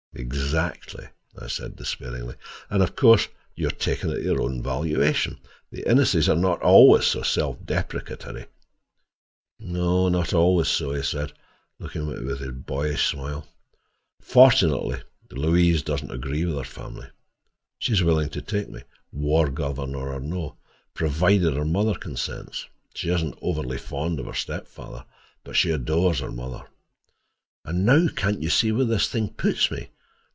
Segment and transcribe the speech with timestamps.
[0.13, 1.07] "Exactly,"
[1.39, 2.35] I said despairingly,
[2.69, 5.39] "and, of course, you are taken at your own valuation.
[5.71, 8.45] The Inneses are not always so self depreciatory."
[9.59, 11.31] "Not always, no," he said,
[11.79, 13.47] looking at me with his boyish smile.
[14.19, 15.01] "Fortunately,
[15.31, 17.07] Louise doesn't agree with her family.
[17.79, 18.81] She's willing to take me,
[19.13, 20.57] war governor or no,
[20.93, 22.67] provided her mother consents.
[22.93, 25.05] She isn't overly fond of her stepfather,
[25.45, 26.65] but she adores her mother.
[27.63, 29.87] And now, can't you see where this thing puts me?